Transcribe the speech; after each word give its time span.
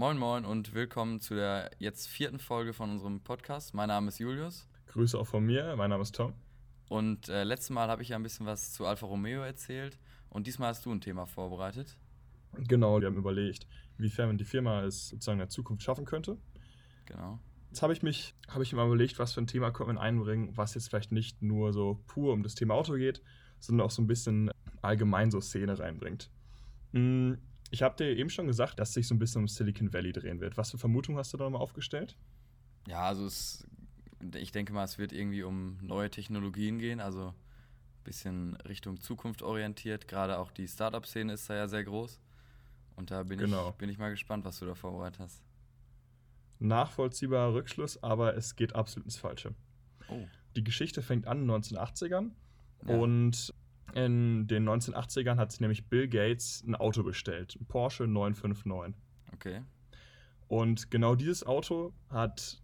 Moin 0.00 0.16
Moin 0.16 0.46
und 0.46 0.72
willkommen 0.72 1.20
zu 1.20 1.34
der 1.34 1.72
jetzt 1.78 2.08
vierten 2.08 2.38
Folge 2.38 2.72
von 2.72 2.88
unserem 2.88 3.20
Podcast. 3.20 3.74
Mein 3.74 3.88
Name 3.88 4.08
ist 4.08 4.18
Julius. 4.18 4.66
Grüße 4.86 5.18
auch 5.18 5.26
von 5.26 5.44
mir, 5.44 5.76
mein 5.76 5.90
Name 5.90 6.00
ist 6.00 6.14
Tom. 6.14 6.32
Und 6.88 7.28
äh, 7.28 7.44
letztes 7.44 7.68
Mal 7.68 7.90
habe 7.90 8.00
ich 8.00 8.08
ja 8.08 8.16
ein 8.16 8.22
bisschen 8.22 8.46
was 8.46 8.72
zu 8.72 8.86
Alfa 8.86 9.04
Romeo 9.04 9.42
erzählt 9.42 9.98
und 10.30 10.46
diesmal 10.46 10.70
hast 10.70 10.86
du 10.86 10.90
ein 10.90 11.02
Thema 11.02 11.26
vorbereitet. 11.26 11.98
Genau, 12.66 12.98
wir 12.98 13.08
haben 13.08 13.18
überlegt, 13.18 13.66
inwiefern 13.98 14.28
man 14.28 14.38
die 14.38 14.46
Firma 14.46 14.84
es 14.84 15.10
sozusagen 15.10 15.36
in 15.36 15.40
der 15.40 15.50
Zukunft 15.50 15.82
schaffen 15.82 16.06
könnte. 16.06 16.38
Genau. 17.04 17.38
Jetzt 17.68 17.82
habe 17.82 17.92
ich 17.92 18.02
mich, 18.02 18.34
habe 18.48 18.62
ich 18.62 18.72
mir 18.72 18.78
mal 18.78 18.86
überlegt, 18.86 19.18
was 19.18 19.34
für 19.34 19.42
ein 19.42 19.48
Thema 19.48 19.70
könnte 19.70 19.92
man 19.92 20.02
einbringen, 20.02 20.56
was 20.56 20.72
jetzt 20.72 20.88
vielleicht 20.88 21.12
nicht 21.12 21.42
nur 21.42 21.74
so 21.74 22.02
pur 22.06 22.32
um 22.32 22.42
das 22.42 22.54
Thema 22.54 22.72
Auto 22.72 22.94
geht, 22.94 23.20
sondern 23.58 23.86
auch 23.86 23.90
so 23.90 24.00
ein 24.00 24.06
bisschen 24.06 24.50
allgemein 24.80 25.30
so 25.30 25.42
Szene 25.42 25.78
reinbringt. 25.78 26.30
Hm, 26.94 27.36
ich 27.70 27.82
habe 27.82 27.96
dir 27.96 28.16
eben 28.16 28.30
schon 28.30 28.46
gesagt, 28.46 28.78
dass 28.78 28.92
sich 28.92 29.06
so 29.06 29.14
ein 29.14 29.18
bisschen 29.18 29.42
um 29.42 29.48
Silicon 29.48 29.92
Valley 29.92 30.12
drehen 30.12 30.40
wird. 30.40 30.56
Was 30.56 30.72
für 30.72 30.78
Vermutungen 30.78 31.18
hast 31.18 31.32
du 31.32 31.36
da 31.36 31.44
nochmal 31.44 31.62
aufgestellt? 31.62 32.16
Ja, 32.88 33.02
also 33.02 33.26
es, 33.26 33.66
ich 34.34 34.50
denke 34.52 34.72
mal, 34.72 34.84
es 34.84 34.98
wird 34.98 35.12
irgendwie 35.12 35.42
um 35.44 35.78
neue 35.80 36.10
Technologien 36.10 36.78
gehen, 36.78 37.00
also 37.00 37.28
ein 37.28 38.04
bisschen 38.04 38.56
Richtung 38.56 39.00
Zukunft 39.00 39.42
orientiert. 39.42 40.08
Gerade 40.08 40.38
auch 40.38 40.50
die 40.50 40.66
Startup-Szene 40.66 41.34
ist 41.34 41.48
da 41.48 41.54
ja 41.54 41.68
sehr 41.68 41.84
groß. 41.84 42.20
Und 42.96 43.10
da 43.10 43.22
bin, 43.22 43.38
genau. 43.38 43.70
ich, 43.70 43.76
bin 43.76 43.88
ich 43.88 43.98
mal 43.98 44.10
gespannt, 44.10 44.44
was 44.44 44.58
du 44.58 44.66
da 44.66 44.74
vorbereitet 44.74 45.20
hast. 45.20 45.42
Nachvollziehbarer 46.58 47.54
Rückschluss, 47.54 48.02
aber 48.02 48.36
es 48.36 48.56
geht 48.56 48.74
absolut 48.74 49.06
ins 49.06 49.16
Falsche. 49.16 49.54
Oh. 50.08 50.26
Die 50.56 50.64
Geschichte 50.64 51.02
fängt 51.02 51.26
an 51.26 51.42
in 51.42 51.48
den 51.48 51.62
1980ern 51.62 52.30
ja. 52.86 52.94
und 52.96 53.54
in 53.94 54.46
den 54.46 54.68
1980ern 54.68 55.36
hat 55.36 55.52
sich 55.52 55.60
nämlich 55.60 55.88
Bill 55.88 56.08
Gates 56.08 56.62
ein 56.66 56.74
Auto 56.74 57.02
bestellt, 57.02 57.56
ein 57.60 57.66
Porsche 57.66 58.06
959. 58.06 58.94
Okay. 59.34 59.62
Und 60.48 60.90
genau 60.90 61.14
dieses 61.14 61.46
Auto 61.46 61.92
hat 62.08 62.60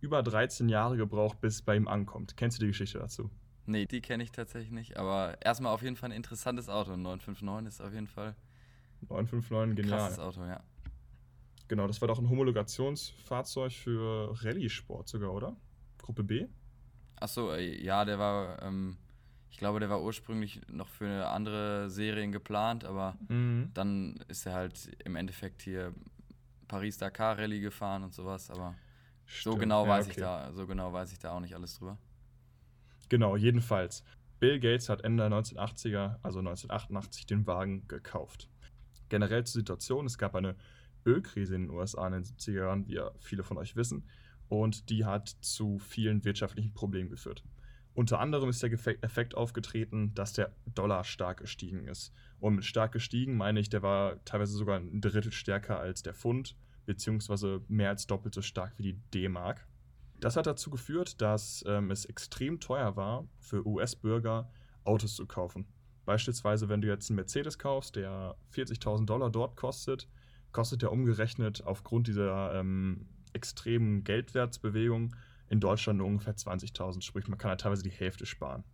über 0.00 0.22
13 0.22 0.68
Jahre 0.68 0.96
gebraucht, 0.96 1.40
bis 1.40 1.56
es 1.56 1.62
bei 1.62 1.76
ihm 1.76 1.88
ankommt. 1.88 2.36
Kennst 2.36 2.58
du 2.58 2.62
die 2.62 2.68
Geschichte 2.68 2.98
dazu? 2.98 3.30
Nee, 3.66 3.86
die 3.86 4.00
kenne 4.00 4.22
ich 4.22 4.30
tatsächlich 4.30 4.70
nicht. 4.70 4.96
Aber 4.96 5.36
erstmal 5.42 5.72
auf 5.72 5.82
jeden 5.82 5.96
Fall 5.96 6.10
ein 6.10 6.16
interessantes 6.16 6.68
Auto. 6.68 6.92
Ein 6.92 7.02
959 7.02 7.68
ist 7.68 7.80
auf 7.80 7.92
jeden 7.92 8.06
Fall. 8.06 8.36
959, 9.08 9.76
genial. 9.76 9.98
Krasses 9.98 10.18
Auto, 10.18 10.44
ja. 10.44 10.62
Genau, 11.68 11.86
das 11.86 12.00
war 12.00 12.08
doch 12.08 12.18
ein 12.18 12.30
Homologationsfahrzeug 12.30 13.72
für 13.72 14.32
Rallye-Sport 14.42 15.08
sogar, 15.08 15.32
oder? 15.32 15.56
Gruppe 15.98 16.22
B? 16.22 16.46
Achso, 17.16 17.52
äh, 17.52 17.82
ja, 17.82 18.04
der 18.04 18.18
war. 18.18 18.62
Ähm 18.62 18.96
ich 19.56 19.60
glaube, 19.60 19.80
der 19.80 19.88
war 19.88 20.02
ursprünglich 20.02 20.60
noch 20.68 20.86
für 20.86 21.28
andere 21.28 21.88
Serien 21.88 22.30
geplant, 22.30 22.84
aber 22.84 23.16
mhm. 23.28 23.70
dann 23.72 24.22
ist 24.28 24.44
er 24.44 24.52
halt 24.52 24.94
im 25.02 25.16
Endeffekt 25.16 25.62
hier 25.62 25.94
Paris-Dakar 26.68 27.38
Rallye 27.38 27.60
gefahren 27.60 28.02
und 28.02 28.12
sowas, 28.12 28.50
aber 28.50 28.74
Stimmt. 29.24 29.54
so 29.54 29.58
genau 29.58 29.84
ja, 29.84 29.88
weiß 29.92 30.04
okay. 30.08 30.14
ich 30.14 30.20
da, 30.20 30.52
so 30.52 30.66
genau 30.66 30.92
weiß 30.92 31.10
ich 31.10 31.20
da 31.20 31.32
auch 31.32 31.40
nicht 31.40 31.54
alles 31.54 31.78
drüber. 31.78 31.96
Genau, 33.08 33.34
jedenfalls. 33.34 34.04
Bill 34.40 34.60
Gates 34.60 34.90
hat 34.90 35.04
Ende 35.04 35.26
der 35.26 35.38
1980er, 35.38 36.16
also 36.22 36.40
1988, 36.40 37.24
den 37.24 37.46
Wagen 37.46 37.88
gekauft. 37.88 38.50
Generell 39.08 39.44
zur 39.44 39.60
Situation, 39.60 40.04
es 40.04 40.18
gab 40.18 40.34
eine 40.34 40.54
Ölkrise 41.06 41.54
in 41.54 41.68
den 41.68 41.70
USA 41.70 42.06
in 42.08 42.12
den 42.12 42.24
70er 42.24 42.58
Jahren, 42.58 42.88
wie 42.88 42.96
ja 42.96 43.10
viele 43.20 43.42
von 43.42 43.56
euch 43.56 43.74
wissen, 43.74 44.04
und 44.50 44.90
die 44.90 45.06
hat 45.06 45.30
zu 45.40 45.78
vielen 45.78 46.26
wirtschaftlichen 46.26 46.74
Problemen 46.74 47.08
geführt. 47.08 47.42
Unter 47.96 48.20
anderem 48.20 48.50
ist 48.50 48.62
der 48.62 48.70
Effekt 48.70 49.34
aufgetreten, 49.34 50.12
dass 50.14 50.34
der 50.34 50.52
Dollar 50.66 51.02
stark 51.02 51.38
gestiegen 51.40 51.88
ist. 51.88 52.12
Und 52.38 52.56
mit 52.56 52.64
stark 52.66 52.92
gestiegen 52.92 53.38
meine 53.38 53.58
ich, 53.58 53.70
der 53.70 53.80
war 53.80 54.22
teilweise 54.26 54.52
sogar 54.52 54.78
ein 54.78 55.00
Drittel 55.00 55.32
stärker 55.32 55.80
als 55.80 56.02
der 56.02 56.12
Pfund, 56.12 56.58
beziehungsweise 56.84 57.62
mehr 57.68 57.88
als 57.88 58.06
doppelt 58.06 58.34
so 58.34 58.42
stark 58.42 58.74
wie 58.76 58.82
die 58.82 59.00
D-Mark. 59.14 59.66
Das 60.20 60.36
hat 60.36 60.46
dazu 60.46 60.68
geführt, 60.68 61.22
dass 61.22 61.64
ähm, 61.66 61.90
es 61.90 62.04
extrem 62.04 62.60
teuer 62.60 62.96
war, 62.96 63.26
für 63.38 63.66
US-Bürger 63.66 64.50
Autos 64.84 65.16
zu 65.16 65.24
kaufen. 65.24 65.66
Beispielsweise, 66.04 66.68
wenn 66.68 66.82
du 66.82 66.88
jetzt 66.88 67.08
einen 67.08 67.16
Mercedes 67.16 67.58
kaufst, 67.58 67.96
der 67.96 68.36
40.000 68.54 69.06
Dollar 69.06 69.30
dort 69.30 69.56
kostet, 69.56 70.06
kostet 70.52 70.82
der 70.82 70.92
umgerechnet 70.92 71.64
aufgrund 71.64 72.08
dieser 72.08 72.60
ähm, 72.60 73.08
extremen 73.32 74.04
Geldwertsbewegung 74.04 75.16
in 75.48 75.60
Deutschland 75.60 75.98
nur 75.98 76.06
ungefähr 76.06 76.34
20.000, 76.34 77.02
sprich 77.02 77.28
man 77.28 77.38
kann 77.38 77.50
halt 77.50 77.60
teilweise 77.60 77.82
die 77.82 77.90
Hälfte 77.90 78.26
sparen. 78.26 78.64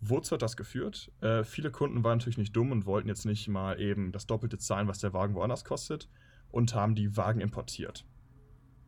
Wozu 0.00 0.32
hat 0.34 0.42
das 0.42 0.56
geführt? 0.56 1.12
Äh, 1.20 1.44
viele 1.44 1.70
Kunden 1.70 2.02
waren 2.02 2.18
natürlich 2.18 2.38
nicht 2.38 2.56
dumm 2.56 2.72
und 2.72 2.86
wollten 2.86 3.08
jetzt 3.08 3.26
nicht 3.26 3.48
mal 3.48 3.78
eben 3.80 4.12
das 4.12 4.26
Doppelte 4.26 4.58
zahlen, 4.58 4.88
was 4.88 4.98
der 4.98 5.12
Wagen 5.12 5.34
woanders 5.34 5.64
kostet 5.64 6.08
und 6.50 6.74
haben 6.74 6.94
die 6.94 7.16
Wagen 7.16 7.40
importiert. 7.40 8.06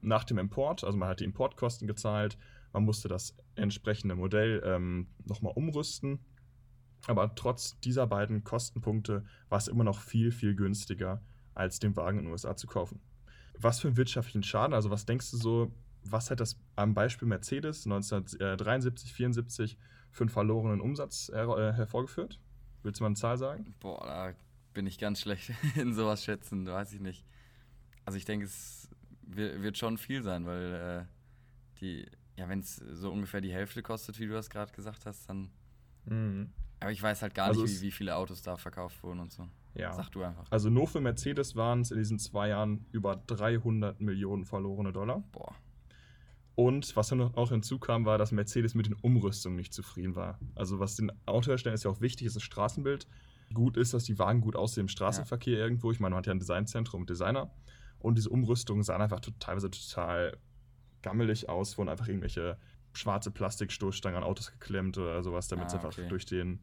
Nach 0.01 0.25
dem 0.25 0.39
Import, 0.39 0.85
also 0.85 0.97
man 0.97 1.11
hat 1.11 1.21
die 1.21 1.25
Importkosten 1.25 1.87
gezahlt, 1.87 2.39
man 2.73 2.85
musste 2.85 3.09
das 3.09 3.37
entsprechende 3.55 4.15
Modell 4.15 4.63
ähm, 4.65 5.09
nochmal 5.25 5.53
umrüsten, 5.55 6.21
aber 7.07 7.35
trotz 7.35 7.79
dieser 7.81 8.07
beiden 8.07 8.43
Kostenpunkte 8.43 9.25
war 9.49 9.59
es 9.59 9.69
immer 9.69 9.85
noch 9.85 10.01
viel, 10.01 10.33
viel 10.33 10.55
günstiger, 10.55 11.23
als 11.55 11.79
den 11.79 11.95
Wagen 11.97 12.19
in 12.19 12.25
den 12.25 12.33
USA 12.33 12.57
zu 12.57 12.67
kaufen. 12.67 13.01
Was 13.59 13.81
für 13.81 13.89
einen 13.89 13.97
wirtschaftlichen 13.99 14.43
Schaden, 14.43 14.73
also 14.73 14.91
was 14.91 15.05
denkst 15.05 15.31
du 15.31 15.37
so, 15.37 15.75
was 16.05 16.31
hat 16.31 16.41
das 16.41 16.59
am 16.77 16.95
Beispiel 16.95 17.29
Mercedes 17.29 17.87
1973, 17.87 19.13
74 19.13 19.79
für 20.11 20.25
einen 20.25 20.31
verlorenen 20.31 20.81
Umsatz 20.81 21.31
her 21.33 21.49
äh, 21.57 21.73
hervorgeführt? 21.73 22.39
Willst 22.83 23.01
du 23.01 23.05
mal 23.05 23.09
eine 23.09 23.17
Zahl 23.17 23.39
sagen? 23.39 23.75
Boah, 23.81 24.05
da 24.05 24.33
bin 24.75 24.87
ich 24.87 24.99
ganz 24.99 25.21
schlecht 25.21 25.53
in 25.77 25.95
sowas 25.95 26.25
schätzen, 26.25 26.67
weiß 26.67 26.93
ich 26.93 27.01
nicht. 27.01 27.25
Also 28.05 28.19
ich 28.19 28.25
denke, 28.25 28.47
es 28.47 28.89
wird 29.23 29.79
schon 29.79 29.99
viel 29.99 30.23
sein, 30.23 30.47
weil 30.47 30.75
äh, 30.75 31.81
die, 31.81 32.07
ja, 32.37 32.49
wenn 32.49 32.61
es 32.61 32.77
so 32.77 33.11
ungefähr 33.11 33.41
die 33.41 33.53
Hälfte 33.53 33.83
kostet, 33.83 34.19
wie 34.19 34.27
du 34.27 34.33
das 34.33 34.51
gerade 34.51 34.73
gesagt 34.73 35.07
hast, 35.07 35.29
dann. 35.29 35.51
Mhm. 36.05 36.51
Aber 36.81 36.91
ich 36.91 37.03
weiß 37.03 37.23
halt 37.23 37.35
gar 37.35 37.49
also 37.49 37.63
nicht, 37.63 37.81
wie, 37.81 37.87
wie 37.87 37.91
viele 37.93 38.17
Autos 38.17 38.43
da 38.43 38.57
verkauft 38.57 39.03
wurden 39.05 39.21
und 39.21 39.33
so. 39.33 39.49
Ja. 39.75 39.93
Sag 39.93 40.11
du 40.11 40.23
einfach. 40.23 40.45
Also 40.51 40.69
nur 40.69 40.87
für 40.87 41.01
Mercedes 41.01 41.57
waren 41.57 41.81
es 41.81 41.93
in 41.93 41.99
diesen 41.99 42.19
zwei 42.19 42.49
Jahren 42.49 42.85
über 42.91 43.17
300 43.17 44.01
Millionen 44.01 44.45
verlorene 44.45 44.93
Dollar. 44.93 45.23
Boah. 45.33 45.55
Und 46.55 46.95
was 46.97 47.09
dann 47.09 47.21
auch 47.21 47.51
hinzukam, 47.51 48.05
war, 48.05 48.19
dass 48.19 48.33
Mercedes 48.33 48.75
mit 48.75 48.87
den 48.87 48.95
Umrüstungen 48.95 49.57
nicht 49.57 49.73
zufrieden 49.73 50.17
war. 50.17 50.39
Also 50.55 50.79
was 50.79 50.97
den 50.97 51.11
Autoherstellern 51.27 51.75
ist 51.75 51.85
ja 51.85 51.91
auch 51.91 52.01
wichtig, 52.01 52.27
ist 52.27 52.37
das 52.37 52.43
Straßenbild. 52.43 53.07
Gut 53.55 53.77
ist, 53.77 53.95
dass 53.95 54.05
die 54.05 54.19
Wagen 54.19 54.41
gut 54.41 54.57
aussehen 54.57 54.83
im 54.83 54.89
Straßenverkehr 54.89 55.59
ja. 55.59 55.65
irgendwo. 55.65 55.91
Ich 55.93 56.01
meine, 56.01 56.15
man 56.15 56.19
hat 56.19 56.27
ja 56.27 56.33
ein 56.33 56.39
Designzentrum 56.39 57.03
mit 57.03 57.11
Designer. 57.11 57.51
Und 57.99 58.17
diese 58.17 58.29
Umrüstungen 58.29 58.83
sahen 58.83 59.01
einfach 59.01 59.21
teilweise 59.39 59.71
total 59.71 60.37
gammelig 61.03 61.49
aus, 61.49 61.79
wurden 61.79 61.89
einfach 61.89 62.09
irgendwelche 62.09 62.59
schwarze 62.93 63.31
Plastikstoßstangen 63.31 64.19
an 64.19 64.25
Autos 64.25 64.51
geklemmt 64.51 64.99
oder 64.99 65.23
sowas, 65.23 65.49
damit 65.49 65.69
es 65.69 65.75
ah, 65.75 65.77
einfach 65.77 65.95
durch, 66.09 66.27
den, 66.27 66.61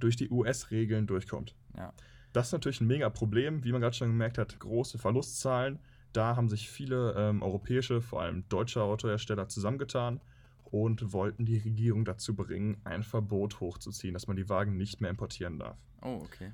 durch 0.00 0.16
die 0.16 0.30
US-Regeln 0.30 1.06
durchkommt. 1.06 1.54
Ja. 1.76 1.92
Das 2.32 2.48
ist 2.48 2.52
natürlich 2.52 2.80
ein 2.80 2.86
mega 2.86 3.08
Problem, 3.10 3.64
wie 3.64 3.72
man 3.72 3.80
gerade 3.80 3.96
schon 3.96 4.08
gemerkt 4.08 4.38
hat, 4.38 4.58
große 4.58 4.98
Verlustzahlen 4.98 5.78
da 6.12 6.36
haben 6.36 6.48
sich 6.48 6.68
viele 6.68 7.14
ähm, 7.16 7.42
europäische, 7.42 8.00
vor 8.00 8.22
allem 8.22 8.48
deutsche 8.48 8.82
Autohersteller 8.82 9.48
zusammengetan 9.48 10.20
und 10.64 11.12
wollten 11.12 11.44
die 11.44 11.58
Regierung 11.58 12.04
dazu 12.04 12.34
bringen, 12.34 12.80
ein 12.84 13.02
Verbot 13.02 13.60
hochzuziehen, 13.60 14.14
dass 14.14 14.26
man 14.26 14.36
die 14.36 14.48
Wagen 14.48 14.76
nicht 14.76 15.00
mehr 15.00 15.10
importieren 15.10 15.58
darf. 15.58 15.78
Oh, 16.02 16.20
okay. 16.24 16.52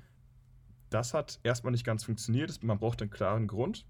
Das 0.89 1.13
hat 1.13 1.39
erstmal 1.43 1.71
nicht 1.71 1.85
ganz 1.85 2.03
funktioniert. 2.03 2.63
Man 2.63 2.79
braucht 2.79 3.01
einen 3.01 3.11
klaren 3.11 3.47
Grund. 3.47 3.85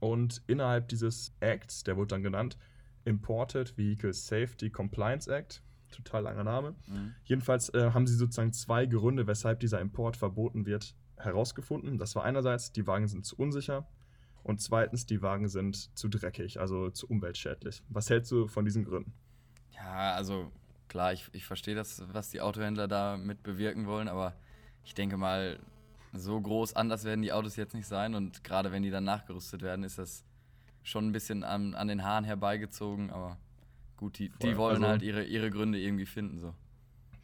Und 0.00 0.42
innerhalb 0.46 0.88
dieses 0.88 1.34
Acts, 1.40 1.84
der 1.84 1.96
wurde 1.96 2.08
dann 2.08 2.22
genannt 2.22 2.58
Imported 3.04 3.76
Vehicle 3.78 4.12
Safety 4.12 4.68
Compliance 4.68 5.32
Act, 5.32 5.62
total 5.90 6.24
langer 6.24 6.44
Name. 6.44 6.74
Mhm. 6.86 7.14
Jedenfalls 7.24 7.72
äh, 7.72 7.90
haben 7.92 8.06
sie 8.06 8.16
sozusagen 8.16 8.52
zwei 8.52 8.86
Gründe, 8.86 9.26
weshalb 9.26 9.60
dieser 9.60 9.80
Import 9.80 10.16
verboten 10.16 10.66
wird, 10.66 10.94
herausgefunden. 11.16 11.98
Das 11.98 12.14
war 12.14 12.24
einerseits, 12.24 12.72
die 12.72 12.86
Wagen 12.86 13.06
sind 13.06 13.24
zu 13.24 13.36
unsicher 13.36 13.88
und 14.46 14.60
zweitens, 14.60 15.06
die 15.06 15.22
Wagen 15.22 15.48
sind 15.48 15.98
zu 15.98 16.08
dreckig, 16.08 16.60
also 16.60 16.88
zu 16.90 17.08
umweltschädlich. 17.08 17.82
Was 17.88 18.08
hältst 18.10 18.30
du 18.30 18.46
von 18.46 18.64
diesen 18.64 18.84
Gründen? 18.84 19.12
Ja, 19.74 20.14
also 20.14 20.52
klar, 20.86 21.12
ich, 21.12 21.28
ich 21.32 21.44
verstehe 21.44 21.74
das, 21.74 22.04
was 22.12 22.30
die 22.30 22.40
Autohändler 22.40 22.86
damit 22.86 23.42
bewirken 23.42 23.86
wollen, 23.86 24.06
aber 24.06 24.36
ich 24.84 24.94
denke 24.94 25.16
mal, 25.16 25.58
so 26.12 26.40
groß 26.40 26.76
anders 26.76 27.02
werden 27.02 27.22
die 27.22 27.32
Autos 27.32 27.56
jetzt 27.56 27.74
nicht 27.74 27.88
sein 27.88 28.14
und 28.14 28.44
gerade 28.44 28.70
wenn 28.70 28.84
die 28.84 28.90
dann 28.90 29.02
nachgerüstet 29.02 29.62
werden, 29.62 29.84
ist 29.84 29.98
das 29.98 30.24
schon 30.84 31.08
ein 31.08 31.12
bisschen 31.12 31.42
an, 31.42 31.74
an 31.74 31.88
den 31.88 32.04
Haaren 32.04 32.24
herbeigezogen, 32.24 33.10
aber 33.10 33.38
gut, 33.96 34.16
die, 34.20 34.28
die 34.28 34.56
wollen 34.56 34.76
also, 34.76 34.86
halt 34.86 35.02
ihre, 35.02 35.24
ihre 35.24 35.50
Gründe 35.50 35.80
irgendwie 35.80 36.06
finden. 36.06 36.38
So. 36.38 36.54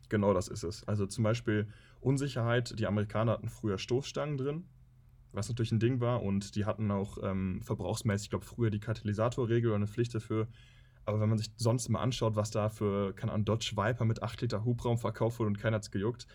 Genau 0.09 0.35
das 0.35 0.49
ist 0.49 0.65
es. 0.65 0.83
Also 0.89 1.07
zum 1.07 1.23
Beispiel 1.23 1.69
Unsicherheit, 2.01 2.77
die 2.81 2.89
Amerikaner 2.89 3.31
hatten 3.31 3.49
früher 3.49 3.79
Stoßstangen 3.79 4.39
drin, 4.39 4.65
was 5.33 5.49
natürlich 5.49 5.73
ein 5.73 5.81
Ding 5.81 6.01
war. 6.01 6.23
Und 6.23 6.55
die 6.57 6.65
hatten 6.65 6.91
auch 6.91 7.19
ähm, 7.23 7.61
verbrauchsmäßig, 7.63 8.27
ich 8.27 8.31
glaube, 8.31 8.45
früher 8.45 8.71
die 8.71 8.81
Katalysatorregel 8.81 9.71
oder 9.71 9.77
eine 9.77 9.87
Pflicht 9.87 10.15
dafür. 10.15 10.49
Aber 11.05 11.21
wenn 11.21 11.29
man 11.29 11.39
sich 11.39 11.51
sonst 11.57 11.89
mal 11.89 12.01
anschaut, 12.01 12.37
was 12.37 12.51
da 12.51 12.69
für, 12.69 13.13
keine 13.15 13.33
Ahnung, 13.33 13.45
Dodge 13.45 13.73
Viper 13.75 14.05
mit 14.05 14.23
8 14.23 14.41
Liter 14.43 14.65
Hubraum 14.65 14.99
verkauft 14.99 15.39
wurde 15.39 15.49
und 15.49 15.59
keiner 15.59 15.77
hat 15.77 15.83
es 15.83 15.91
gejuckt, 15.91 16.27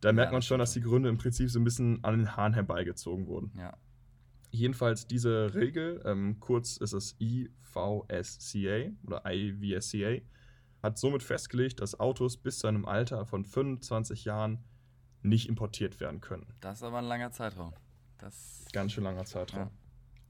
da 0.00 0.12
merkt 0.12 0.32
man 0.32 0.42
schon, 0.42 0.58
dass 0.58 0.72
die 0.72 0.80
Gründe 0.80 1.08
im 1.08 1.18
Prinzip 1.18 1.50
so 1.50 1.58
ein 1.58 1.64
bisschen 1.64 2.02
an 2.04 2.18
den 2.18 2.36
Haaren 2.36 2.54
herbeigezogen 2.54 3.26
wurden. 3.26 3.52
Ja. 3.58 3.76
Jedenfalls 4.50 5.06
diese 5.06 5.54
Regel, 5.54 6.02
ähm, 6.04 6.38
kurz 6.38 6.76
ist 6.76 6.92
es 6.92 7.16
IVSCA 7.20 8.90
oder 9.04 9.22
IVSCA, 9.26 10.22
hat 10.82 10.98
somit 10.98 11.22
festgelegt, 11.22 11.80
dass 11.80 11.98
Autos 11.98 12.36
bis 12.36 12.58
zu 12.60 12.66
einem 12.66 12.84
Alter 12.84 13.26
von 13.26 13.44
25 13.44 14.24
Jahren 14.24 14.64
nicht 15.22 15.48
importiert 15.48 15.98
werden 16.00 16.20
können. 16.20 16.46
Das 16.60 16.78
ist 16.78 16.82
aber 16.84 16.98
ein 16.98 17.04
langer 17.04 17.32
Zeitraum. 17.32 17.72
Das 18.18 18.64
Ganz 18.72 18.92
schön 18.92 19.04
langer 19.04 19.24
Zeitraum. 19.24 19.60
Ja. 19.60 19.70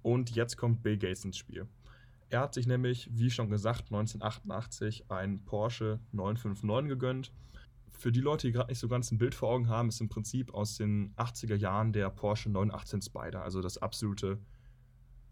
Und 0.03 0.31
jetzt 0.31 0.57
kommt 0.57 0.83
Bill 0.83 0.99
Gates 0.99 1.25
ins 1.25 1.37
Spiel. 1.37 1.67
Er 2.29 2.41
hat 2.41 2.55
sich 2.55 2.67
nämlich, 2.67 3.09
wie 3.13 3.31
schon 3.31 3.51
gesagt, 3.51 3.87
1988 3.87 5.11
einen 5.11 5.45
Porsche 5.45 6.01
959 6.13 6.89
gegönnt. 6.89 7.33
Für 7.93 8.13
die 8.13 8.21
Leute, 8.21 8.49
die 8.49 8.53
gerade 8.53 8.71
nicht 8.71 8.79
so 8.79 8.89
ganz 8.89 9.11
ein 9.11 9.19
Bild 9.19 9.35
vor 9.35 9.49
Augen 9.49 9.69
haben, 9.69 9.89
ist 9.89 10.01
im 10.01 10.09
Prinzip 10.09 10.53
aus 10.53 10.77
den 10.77 11.15
80er 11.17 11.55
Jahren 11.55 11.93
der 11.93 12.11
Porsche 12.11 12.51
918 12.51 13.03
Spider, 13.03 13.43
also 13.43 13.63
das 13.63 13.79
absolute 13.79 14.39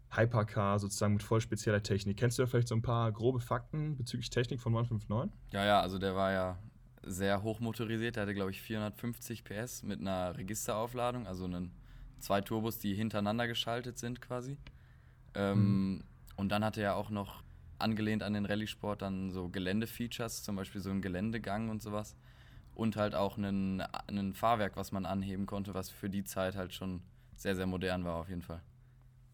Hypercar 0.09 0.79
sozusagen 0.79 1.13
mit 1.13 1.23
voll 1.23 1.41
spezieller 1.41 1.83
Technik. 1.83 2.17
Kennst 2.17 2.39
du 2.39 2.43
da 2.43 2.47
vielleicht 2.47 2.69
so 2.69 2.75
ein 2.75 2.81
paar 2.81 3.11
grobe 3.11 3.39
Fakten 3.39 3.97
bezüglich 3.97 4.29
Technik 4.29 4.61
von 4.61 4.71
959? 4.73 5.31
Ja, 5.51 5.65
ja, 5.65 5.81
also 5.81 5.99
der 5.99 6.15
war 6.15 6.31
ja 6.31 6.57
sehr 7.03 7.43
hochmotorisiert. 7.43 8.15
Der 8.15 8.23
hatte, 8.23 8.33
glaube 8.33 8.51
ich, 8.51 8.61
450 8.61 9.43
PS 9.43 9.83
mit 9.83 9.99
einer 9.99 10.35
Registeraufladung, 10.37 11.27
also 11.27 11.45
einen, 11.45 11.71
zwei 12.25 12.41
Turbos, 12.41 12.79
die 12.79 12.95
hintereinander 12.95 13.47
geschaltet 13.47 13.97
sind 13.97 14.19
quasi. 14.19 14.57
Ähm, 15.35 16.03
Und 16.35 16.49
dann 16.49 16.65
hatte 16.65 16.81
er 16.81 16.95
auch 16.95 17.09
noch 17.09 17.43
angelehnt 17.77 18.23
an 18.23 18.33
den 18.33 18.45
Rallye-Sport 18.45 19.01
dann 19.01 19.31
so 19.31 19.49
Geländefeatures, 19.49 20.43
zum 20.43 20.55
Beispiel 20.55 20.81
so 20.81 20.89
einen 20.89 21.01
Geländegang 21.01 21.69
und 21.69 21.81
sowas. 21.81 22.15
Und 22.73 22.97
halt 22.97 23.15
auch 23.15 23.37
einen, 23.37 23.81
einen 23.81 24.33
Fahrwerk, 24.33 24.75
was 24.75 24.91
man 24.91 25.05
anheben 25.05 25.45
konnte, 25.45 25.73
was 25.73 25.89
für 25.89 26.09
die 26.09 26.23
Zeit 26.23 26.55
halt 26.55 26.73
schon 26.73 27.01
sehr, 27.37 27.55
sehr 27.55 27.67
modern 27.67 28.03
war 28.03 28.15
auf 28.15 28.27
jeden 28.27 28.41
Fall. 28.41 28.61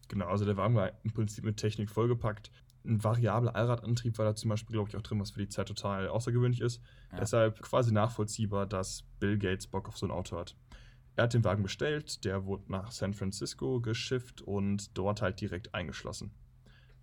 Genau, 0.08 0.26
also 0.26 0.44
der 0.44 0.56
Wagen 0.56 0.74
war 0.74 0.92
im 1.02 1.12
Prinzip 1.12 1.44
mit 1.44 1.56
Technik 1.56 1.90
vollgepackt. 1.90 2.52
Ein 2.84 3.02
variabler 3.02 3.56
Allradantrieb 3.56 4.18
war 4.18 4.26
da 4.26 4.34
zum 4.34 4.50
Beispiel, 4.50 4.74
glaube 4.74 4.90
ich, 4.90 4.96
auch 4.96 5.02
drin, 5.02 5.18
was 5.18 5.30
für 5.30 5.40
die 5.40 5.48
Zeit 5.48 5.68
total 5.68 6.08
außergewöhnlich 6.08 6.60
ist. 6.60 6.82
Ja. 7.12 7.18
Deshalb 7.18 7.62
quasi 7.62 7.92
nachvollziehbar, 7.92 8.66
dass 8.66 9.04
Bill 9.18 9.38
Gates 9.38 9.66
Bock 9.66 9.88
auf 9.88 9.96
so 9.96 10.06
ein 10.06 10.10
Auto 10.10 10.36
hat. 10.36 10.56
Er 11.16 11.24
hat 11.24 11.34
den 11.34 11.44
Wagen 11.44 11.62
bestellt, 11.62 12.24
der 12.24 12.46
wurde 12.46 12.64
nach 12.68 12.90
San 12.90 13.12
Francisco 13.12 13.80
geschifft 13.80 14.40
und 14.40 14.96
dort 14.96 15.20
halt 15.20 15.40
direkt 15.40 15.74
eingeschlossen. 15.74 16.32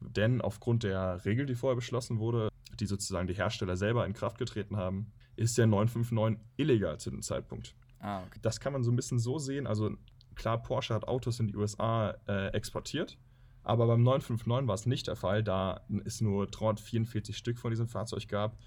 Denn 0.01 0.41
aufgrund 0.41 0.83
der 0.83 1.23
Regel, 1.25 1.45
die 1.45 1.55
vorher 1.55 1.75
beschlossen 1.75 2.19
wurde, 2.19 2.49
die 2.79 2.85
sozusagen 2.85 3.27
die 3.27 3.33
Hersteller 3.35 3.77
selber 3.77 4.05
in 4.05 4.13
Kraft 4.13 4.37
getreten 4.37 4.77
haben, 4.77 5.11
ist 5.35 5.57
der 5.57 5.67
959 5.67 6.39
illegal 6.57 6.99
zu 6.99 7.11
dem 7.11 7.21
Zeitpunkt. 7.21 7.75
Ah, 7.99 8.23
okay. 8.23 8.39
Das 8.41 8.59
kann 8.59 8.73
man 8.73 8.83
so 8.83 8.91
ein 8.91 8.95
bisschen 8.95 9.19
so 9.19 9.37
sehen. 9.37 9.67
Also 9.67 9.91
klar, 10.35 10.61
Porsche 10.61 10.93
hat 10.93 11.07
Autos 11.07 11.39
in 11.39 11.47
die 11.47 11.55
USA 11.55 12.15
äh, 12.27 12.47
exportiert, 12.53 13.17
aber 13.63 13.87
beim 13.87 14.03
959 14.03 14.67
war 14.67 14.75
es 14.75 14.85
nicht 14.85 15.07
der 15.07 15.15
Fall, 15.15 15.43
da 15.43 15.85
es 16.05 16.21
nur 16.21 16.47
344 16.47 17.37
Stück 17.37 17.59
von 17.59 17.71
diesem 17.71 17.87
Fahrzeug 17.87 18.27
gab. 18.27 18.57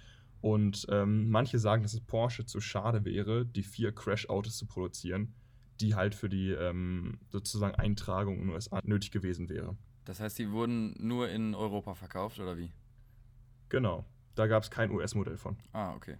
Und 0.42 0.86
ähm, 0.90 1.30
manche 1.30 1.60
sagen, 1.60 1.84
dass 1.84 1.94
es 1.94 2.00
Porsche 2.00 2.44
zu 2.44 2.60
schade 2.60 3.04
wäre, 3.04 3.46
die 3.46 3.62
vier 3.62 3.94
Crash-Autos 3.94 4.58
zu 4.58 4.66
produzieren, 4.66 5.34
die 5.80 5.94
halt 5.94 6.16
für 6.16 6.28
die 6.28 6.50
ähm, 6.50 7.20
sozusagen 7.30 7.76
Eintragung 7.76 8.34
in 8.34 8.40
den 8.42 8.50
USA 8.50 8.80
nötig 8.82 9.12
gewesen 9.12 9.48
wäre. 9.48 9.76
Das 10.04 10.18
heißt, 10.18 10.38
die 10.40 10.50
wurden 10.50 10.94
nur 10.98 11.28
in 11.28 11.54
Europa 11.54 11.94
verkauft, 11.94 12.40
oder 12.40 12.58
wie? 12.58 12.72
Genau, 13.68 14.04
da 14.34 14.48
gab 14.48 14.64
es 14.64 14.70
kein 14.70 14.90
US-Modell 14.90 15.36
von. 15.36 15.56
Ah, 15.72 15.94
okay. 15.94 16.18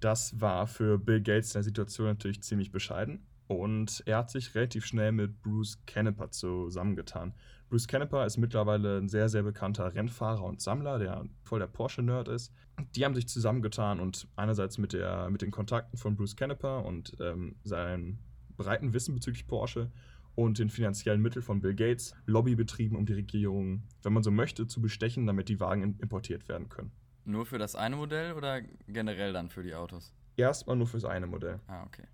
Das 0.00 0.38
war 0.38 0.66
für 0.66 0.98
Bill 0.98 1.22
Gates 1.22 1.50
in 1.50 1.60
der 1.60 1.62
Situation 1.62 2.08
natürlich 2.08 2.42
ziemlich 2.42 2.72
bescheiden. 2.72 3.26
Und 3.46 4.02
er 4.04 4.18
hat 4.18 4.30
sich 4.30 4.54
relativ 4.54 4.84
schnell 4.84 5.12
mit 5.12 5.42
Bruce 5.42 5.78
Canepa 5.86 6.30
zusammengetan. 6.30 7.34
Bruce 7.72 7.88
Canepa 7.88 8.26
ist 8.26 8.36
mittlerweile 8.36 8.98
ein 8.98 9.08
sehr, 9.08 9.30
sehr 9.30 9.42
bekannter 9.44 9.94
Rennfahrer 9.94 10.44
und 10.44 10.60
Sammler, 10.60 10.98
der 10.98 11.24
voll 11.42 11.58
der 11.58 11.68
Porsche-Nerd 11.68 12.28
ist. 12.28 12.52
Die 12.94 13.02
haben 13.02 13.14
sich 13.14 13.26
zusammengetan 13.26 13.98
und 13.98 14.28
einerseits 14.36 14.76
mit, 14.76 14.92
der, 14.92 15.30
mit 15.30 15.40
den 15.40 15.50
Kontakten 15.50 15.96
von 15.96 16.14
Bruce 16.14 16.36
Canepa 16.36 16.80
und 16.80 17.16
ähm, 17.18 17.56
seinem 17.64 18.18
breiten 18.58 18.92
Wissen 18.92 19.14
bezüglich 19.14 19.46
Porsche 19.46 19.90
und 20.34 20.58
den 20.58 20.68
finanziellen 20.68 21.22
Mitteln 21.22 21.42
von 21.42 21.62
Bill 21.62 21.74
Gates 21.74 22.14
Lobby 22.26 22.56
betrieben, 22.56 22.94
um 22.94 23.06
die 23.06 23.14
Regierung, 23.14 23.84
wenn 24.02 24.12
man 24.12 24.22
so 24.22 24.30
möchte, 24.30 24.66
zu 24.66 24.82
bestechen, 24.82 25.26
damit 25.26 25.48
die 25.48 25.58
Wagen 25.58 25.82
im- 25.82 25.98
importiert 25.98 26.48
werden 26.50 26.68
können. 26.68 26.92
Nur 27.24 27.46
für 27.46 27.56
das 27.56 27.74
eine 27.74 27.96
Modell 27.96 28.34
oder 28.34 28.60
generell 28.86 29.32
dann 29.32 29.48
für 29.48 29.62
die 29.62 29.74
Autos? 29.74 30.12
Erstmal 30.36 30.76
nur 30.76 30.88
fürs 30.88 31.06
eine 31.06 31.26
Modell. 31.26 31.58
Ah, 31.68 31.84
okay. 31.84 32.04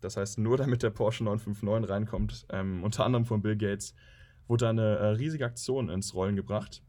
Das 0.00 0.16
heißt, 0.16 0.38
nur 0.38 0.56
damit 0.56 0.82
der 0.82 0.88
Porsche 0.88 1.24
959 1.24 1.90
reinkommt, 1.90 2.46
ähm, 2.48 2.82
unter 2.82 3.04
anderem 3.04 3.26
von 3.26 3.42
Bill 3.42 3.56
Gates, 3.58 3.94
wurde 4.48 4.68
eine 4.68 4.96
äh, 4.96 5.06
riesige 5.08 5.46
Aktion 5.46 5.88
ins 5.88 6.14
Rollen 6.14 6.36
gebracht, 6.36 6.82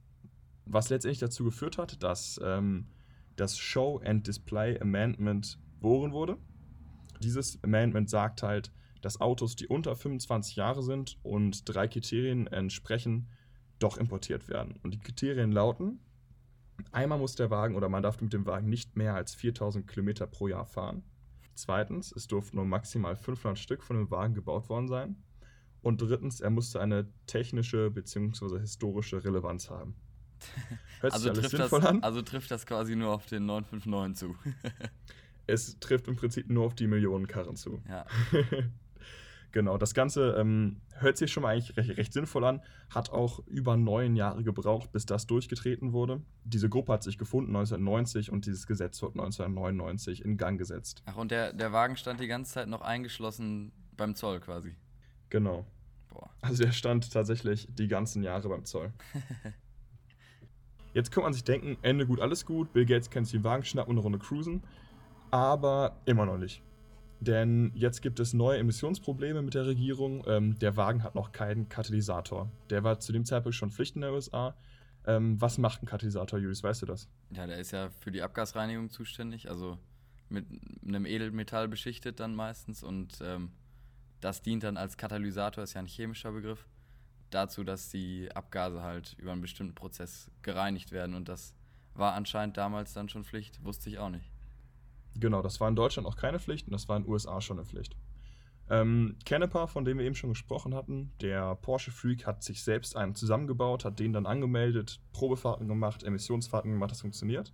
was 0.65 0.89
letztendlich 0.89 1.19
dazu 1.19 1.43
geführt 1.43 1.77
hat, 1.77 2.01
dass 2.03 2.39
ähm, 2.43 2.87
das 3.35 3.57
Show 3.57 4.01
and 4.03 4.27
Display 4.27 4.79
Amendment 4.79 5.59
geboren 5.85 6.13
wurde. 6.13 6.37
Dieses 7.21 7.63
Amendment 7.63 8.09
sagt 8.09 8.41
halt, 8.43 8.71
dass 9.01 9.21
Autos, 9.21 9.55
die 9.55 9.67
unter 9.67 9.95
25 9.95 10.55
Jahre 10.55 10.81
sind 10.81 11.19
und 11.21 11.69
drei 11.69 11.87
Kriterien 11.87 12.47
entsprechen, 12.47 13.27
doch 13.77 13.97
importiert 13.97 14.47
werden. 14.47 14.79
Und 14.81 14.95
die 14.95 14.99
Kriterien 14.99 15.51
lauten, 15.51 15.99
einmal 16.91 17.19
muss 17.19 17.35
der 17.35 17.51
Wagen 17.51 17.75
oder 17.75 17.87
man 17.87 18.01
darf 18.01 18.19
mit 18.19 18.33
dem 18.33 18.47
Wagen 18.47 18.67
nicht 18.67 18.95
mehr 18.95 19.13
als 19.13 19.35
4000 19.35 19.87
Kilometer 19.87 20.25
pro 20.25 20.47
Jahr 20.47 20.65
fahren. 20.65 21.03
Zweitens, 21.53 22.11
es 22.11 22.27
durften 22.27 22.57
nur 22.57 22.65
maximal 22.65 23.15
500 23.15 23.59
Stück 23.59 23.83
von 23.83 23.95
dem 23.95 24.09
Wagen 24.09 24.33
gebaut 24.33 24.69
worden 24.69 24.87
sein. 24.87 25.17
Und 25.85 26.01
drittens, 26.01 26.41
er 26.41 26.49
musste 26.49 26.81
eine 26.81 27.05
technische 27.27 27.91
bzw. 27.91 28.59
historische 28.59 29.23
Relevanz 29.23 29.69
haben. 29.69 29.93
Hört 31.01 31.13
Also 31.13 31.31
sich 31.31 31.43
trifft, 31.45 31.59
das, 31.59 31.73
an? 31.73 32.01
also 32.01 32.23
trifft 32.23 32.49
das 32.49 32.65
quasi 32.65 32.95
nur 32.95 33.11
auf 33.11 33.27
den 33.27 33.45
959 33.45 34.17
zu. 34.17 34.35
Es 35.45 35.79
trifft 35.79 36.07
im 36.07 36.15
Prinzip 36.15 36.49
nur 36.49 36.65
auf 36.65 36.73
die 36.73 36.87
Millionenkarren 36.87 37.55
zu. 37.55 37.83
ja. 37.87 38.03
genau, 39.51 39.77
das 39.77 39.93
Ganze 39.93 40.31
ähm, 40.39 40.81
hört 40.95 41.17
sich 41.17 41.31
schon 41.31 41.43
mal 41.43 41.53
eigentlich 41.53 41.77
recht, 41.77 41.97
recht 41.99 42.13
sinnvoll 42.13 42.45
an, 42.45 42.63
hat 42.89 43.11
auch 43.11 43.45
über 43.45 43.77
neun 43.77 44.15
Jahre 44.15 44.41
gebraucht, 44.43 44.91
bis 44.91 45.05
das 45.05 45.27
durchgetreten 45.27 45.93
wurde. 45.93 46.19
Diese 46.45 46.67
Gruppe 46.67 46.93
hat 46.93 47.03
sich 47.03 47.19
gefunden 47.19 47.55
1990 47.55 48.31
und 48.31 48.47
dieses 48.47 48.65
Gesetz 48.65 49.03
wurde 49.03 49.19
1999 49.19 50.25
in 50.25 50.37
Gang 50.37 50.57
gesetzt. 50.57 51.03
Ach, 51.05 51.17
und 51.17 51.29
der, 51.29 51.53
der 51.53 51.71
Wagen 51.71 51.95
stand 51.95 52.19
die 52.19 52.27
ganze 52.27 52.53
Zeit 52.53 52.69
noch 52.69 52.81
eingeschlossen 52.81 53.71
beim 53.95 54.15
Zoll 54.15 54.39
quasi. 54.39 54.75
Genau. 55.29 55.65
Boah. 56.09 56.29
Also 56.41 56.63
der 56.63 56.71
stand 56.71 57.11
tatsächlich 57.11 57.67
die 57.71 57.87
ganzen 57.87 58.23
Jahre 58.23 58.49
beim 58.49 58.65
Zoll. 58.65 58.93
Jetzt 60.93 61.11
kann 61.11 61.23
man 61.23 61.33
sich 61.33 61.43
denken, 61.43 61.77
Ende 61.81 62.07
gut, 62.07 62.21
alles 62.21 62.45
gut, 62.45 62.71
Bill 62.71 62.85
Gates 62.85 63.09
kann 63.09 63.25
sich 63.25 63.33
den 63.33 63.43
Wagen 63.43 63.65
schnappen 63.65 63.91
und 63.91 63.97
eine 63.97 64.03
Runde 64.03 64.17
cruisen, 64.17 64.63
aber 65.29 65.97
immer 66.05 66.25
noch 66.25 66.37
nicht. 66.37 66.63
Denn 67.19 67.71
jetzt 67.75 68.01
gibt 68.01 68.19
es 68.19 68.33
neue 68.33 68.59
Emissionsprobleme 68.59 69.41
mit 69.41 69.55
der 69.55 69.65
Regierung. 69.65 70.23
Ähm, 70.27 70.57
der 70.59 70.77
Wagen 70.77 71.03
hat 71.03 71.15
noch 71.15 71.31
keinen 71.31 71.67
Katalysator. 71.67 72.49
Der 72.69 72.83
war 72.83 72.99
zu 72.99 73.11
dem 73.11 73.25
Zeitpunkt 73.25 73.55
schon 73.55 73.71
Pflicht 73.71 73.95
in 73.95 74.01
der 74.01 74.13
USA. 74.13 74.55
Ähm, 75.05 75.39
was 75.41 75.57
macht 75.57 75.83
ein 75.83 75.85
Katalysator, 75.85 76.39
Julius? 76.39 76.63
Weißt 76.63 76.81
du 76.81 76.85
das? 76.85 77.09
Ja, 77.31 77.45
der 77.45 77.57
ist 77.57 77.71
ja 77.71 77.89
für 77.89 78.11
die 78.11 78.21
Abgasreinigung 78.21 78.89
zuständig, 78.89 79.49
also 79.49 79.77
mit 80.29 80.45
einem 80.85 81.05
Edelmetall 81.05 81.67
beschichtet 81.67 82.19
dann 82.19 82.35
meistens 82.35 82.83
und 82.83 83.19
ähm, 83.21 83.51
das 84.21 84.41
dient 84.41 84.63
dann 84.63 84.77
als 84.77 84.97
Katalysator, 84.97 85.63
ist 85.63 85.73
ja 85.73 85.81
ein 85.81 85.87
chemischer 85.87 86.31
Begriff, 86.31 86.67
dazu, 87.29 87.63
dass 87.63 87.89
die 87.89 88.29
Abgase 88.33 88.81
halt 88.81 89.13
über 89.17 89.31
einen 89.31 89.41
bestimmten 89.41 89.75
Prozess 89.75 90.31
gereinigt 90.41 90.91
werden 90.91 91.15
und 91.15 91.29
das 91.29 91.53
war 91.93 92.13
anscheinend 92.13 92.57
damals 92.57 92.93
dann 92.93 93.09
schon 93.09 93.23
Pflicht, 93.23 93.63
wusste 93.63 93.89
ich 93.89 93.99
auch 93.99 94.09
nicht. 94.09 94.31
Genau, 95.17 95.41
das 95.41 95.59
war 95.61 95.69
in 95.69 95.75
Deutschland 95.75 96.07
auch 96.07 96.17
keine 96.17 96.39
Pflicht 96.39 96.67
und 96.67 96.73
das 96.73 96.89
war 96.89 96.97
in 96.97 97.03
den 97.03 97.11
USA 97.11 97.39
schon 97.39 97.57
eine 97.57 97.65
Pflicht. 97.65 97.95
Ähm, 98.67 99.17
Canepa, 99.25 99.67
von 99.67 99.85
dem 99.85 99.99
wir 99.99 100.05
eben 100.05 100.15
schon 100.15 100.31
gesprochen 100.31 100.73
hatten, 100.73 101.11
der 101.21 101.55
Porsche 101.55 101.91
Freak 101.91 102.25
hat 102.25 102.43
sich 102.43 102.63
selbst 102.63 102.95
einen 102.95 103.13
zusammengebaut, 103.13 103.85
hat 103.85 103.99
den 103.99 104.11
dann 104.11 104.25
angemeldet, 104.25 104.99
Probefahrten 105.13 105.67
gemacht, 105.67 106.03
Emissionsfahrten 106.03 106.71
gemacht, 106.71 106.91
das 106.91 107.01
funktioniert. 107.01 107.53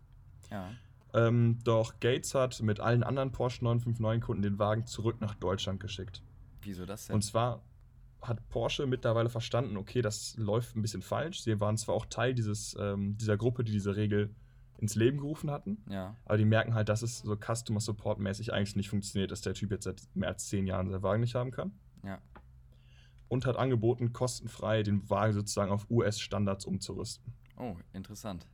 Ja. 0.49 0.69
Ähm, 1.13 1.59
doch 1.65 1.99
Gates 1.99 2.33
hat 2.33 2.61
mit 2.61 2.79
allen 2.79 3.03
anderen 3.03 3.33
Porsche 3.33 3.65
959-Kunden 3.65 4.41
den 4.41 4.57
Wagen 4.57 4.85
zurück 4.85 5.19
nach 5.19 5.35
Deutschland 5.35 5.81
geschickt. 5.81 6.23
Wieso 6.61 6.85
das 6.85 7.07
denn? 7.07 7.15
Und 7.15 7.21
zwar 7.21 7.63
hat 8.21 8.47
Porsche 8.49 8.85
mittlerweile 8.85 9.29
verstanden, 9.29 9.77
okay, 9.77 10.01
das 10.01 10.35
läuft 10.37 10.75
ein 10.75 10.81
bisschen 10.81 11.01
falsch. 11.01 11.41
Sie 11.41 11.59
waren 11.59 11.77
zwar 11.77 11.95
auch 11.95 12.05
Teil 12.05 12.33
dieses, 12.33 12.75
ähm, 12.79 13.17
dieser 13.17 13.37
Gruppe, 13.37 13.63
die 13.63 13.71
diese 13.71 13.95
Regel 13.95 14.35
ins 14.77 14.95
Leben 14.95 15.19
gerufen 15.19 15.51
hatten, 15.51 15.83
ja. 15.89 16.15
aber 16.25 16.37
die 16.37 16.45
merken 16.45 16.73
halt, 16.73 16.89
dass 16.89 17.03
es 17.03 17.19
so 17.19 17.35
Customer 17.35 17.79
Support 17.79 18.19
mäßig 18.19 18.51
eigentlich 18.51 18.75
nicht 18.75 18.89
funktioniert, 18.89 19.31
dass 19.31 19.41
der 19.41 19.53
Typ 19.53 19.71
jetzt 19.71 19.83
seit 19.83 20.01
mehr 20.15 20.29
als 20.29 20.47
zehn 20.47 20.65
Jahren 20.65 20.89
seinen 20.89 21.03
Wagen 21.03 21.21
nicht 21.21 21.35
haben 21.35 21.51
kann. 21.51 21.71
Ja. 22.03 22.19
Und 23.27 23.45
hat 23.45 23.57
angeboten, 23.57 24.11
kostenfrei 24.11 24.81
den 24.83 25.07
Wagen 25.09 25.33
sozusagen 25.33 25.71
auf 25.71 25.89
US-Standards 25.89 26.65
umzurüsten. 26.65 27.31
Oh, 27.57 27.75
interessant. 27.93 28.47